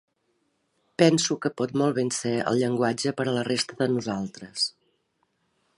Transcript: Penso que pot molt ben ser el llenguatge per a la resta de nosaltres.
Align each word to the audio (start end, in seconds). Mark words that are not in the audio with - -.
Penso 1.01 1.37
que 1.43 1.51
pot 1.61 1.75
molt 1.81 1.95
ben 1.99 2.09
ser 2.21 2.33
el 2.53 2.59
llenguatge 2.63 3.15
per 3.19 3.27
a 3.29 3.37
la 3.39 3.45
resta 3.51 3.79
de 3.83 3.89
nosaltres. 3.97 4.67